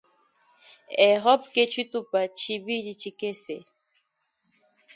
[1.11, 3.55] Europe ke tshitupa tshibidi tshikese.